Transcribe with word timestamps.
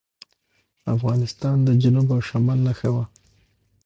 افغانستان 0.95 1.57
د 1.67 1.69
جنوب 1.81 2.07
او 2.15 2.21
شمال 2.29 2.59
نښته 2.65 2.89
وه. 2.93 3.03